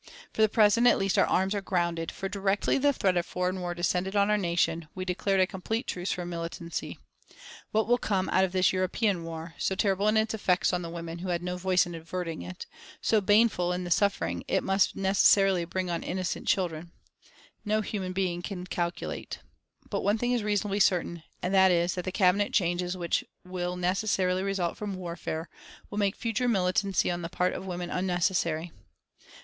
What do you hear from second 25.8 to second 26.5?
will make future